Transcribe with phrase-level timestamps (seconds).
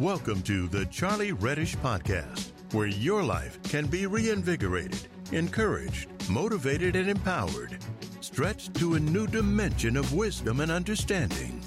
[0.00, 7.08] Welcome to the Charlie Reddish Podcast, where your life can be reinvigorated, encouraged, motivated, and
[7.08, 7.78] empowered.
[8.20, 11.62] Stretched to a new dimension of wisdom and understanding,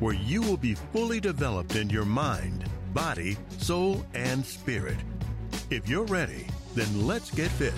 [0.00, 4.98] where you will be fully developed in your mind, body, soul, and spirit.
[5.70, 7.74] If you're ready, then let's get fit.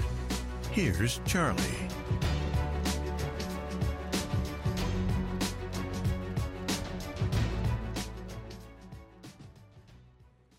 [0.72, 1.89] Here's Charlie.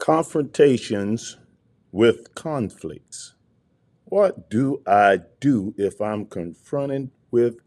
[0.02, 1.38] Confrontations
[1.92, 3.36] with conflicts.
[4.06, 7.58] What do I do if I'm confronted with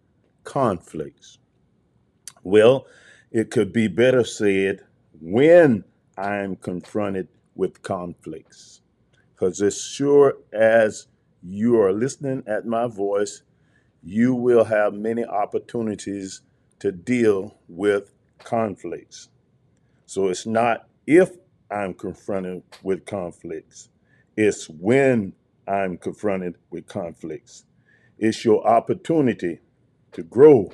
[0.43, 1.39] conflicts?
[2.43, 2.89] Well,
[3.31, 4.81] it could be better said
[5.21, 5.85] when
[6.19, 8.81] I'm confronted with conflicts.
[9.33, 11.07] Because as sure as
[11.41, 13.43] you are listening at my voice,
[14.03, 16.43] you will have many opportunities
[16.81, 18.13] to deal with
[18.43, 19.29] conflicts.
[20.05, 21.31] So it's not if
[21.71, 23.89] I'm confronted with conflicts.
[24.37, 25.33] It's when
[25.67, 27.65] I'm confronted with conflicts.
[28.19, 29.61] It's your opportunity
[30.13, 30.73] to grow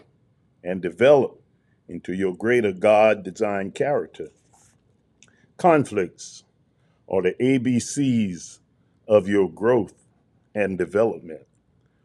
[0.63, 1.41] and develop
[1.89, 4.29] into your greater God designed character.
[5.57, 6.45] Conflicts
[7.09, 8.59] are the ABCs
[9.09, 10.07] of your growth
[10.55, 11.47] and development.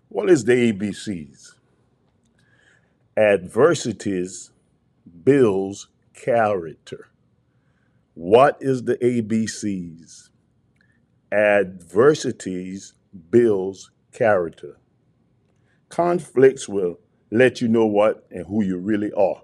[0.10, 1.54] What is the ABCs?
[3.18, 4.52] Adversities
[5.24, 7.10] builds character.
[8.16, 10.30] What is the ABCs?
[11.34, 12.94] Adversities
[13.30, 14.78] builds character.
[15.90, 17.00] Conflicts will
[17.30, 19.42] let you know what and who you really are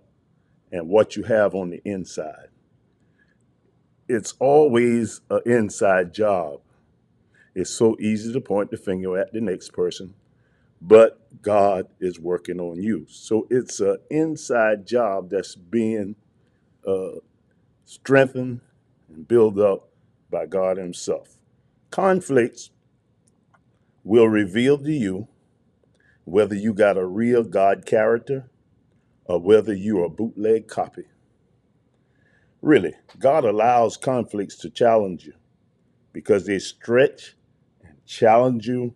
[0.72, 2.48] and what you have on the inside.
[4.08, 6.62] It's always an inside job.
[7.54, 10.14] It's so easy to point the finger at the next person,
[10.82, 13.06] but God is working on you.
[13.10, 16.16] So it's an inside job that's being
[16.88, 17.20] uh,
[17.92, 18.62] strengthened
[19.10, 19.90] and built up
[20.30, 21.36] by God Himself.
[21.90, 22.70] Conflicts
[24.06, 25.28] will reveal to you
[26.24, 28.50] whether you got a real God character
[29.26, 31.04] or whether you are a bootleg copy.
[32.62, 35.34] Really, God allows conflicts to challenge you
[36.14, 37.36] because they stretch
[37.84, 38.96] and challenge you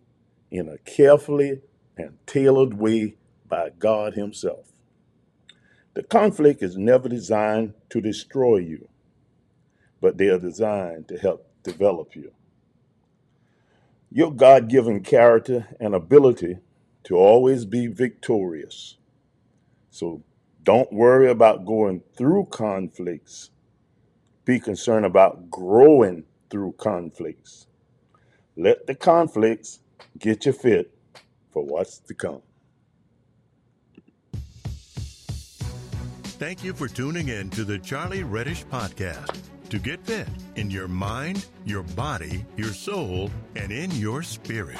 [0.50, 1.60] in a carefully
[1.98, 4.72] and tailored way by God Himself.
[5.96, 8.86] The conflict is never designed to destroy you,
[9.98, 12.32] but they are designed to help develop you.
[14.12, 16.58] Your God given character and ability
[17.04, 18.98] to always be victorious.
[19.90, 20.22] So
[20.62, 23.48] don't worry about going through conflicts.
[24.44, 27.68] Be concerned about growing through conflicts.
[28.54, 29.80] Let the conflicts
[30.18, 30.92] get you fit
[31.50, 32.42] for what's to come.
[36.38, 39.38] Thank you for tuning in to the Charlie Reddish Podcast.
[39.70, 44.76] To get fit in your mind, your body, your soul, and in your spirit.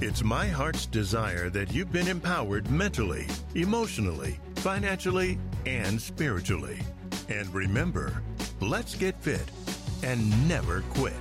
[0.00, 6.80] It's my heart's desire that you've been empowered mentally, emotionally, financially, and spiritually.
[7.28, 8.22] And remember,
[8.62, 9.44] let's get fit
[10.02, 11.12] and never quit.